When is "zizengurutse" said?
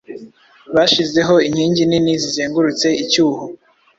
2.21-2.87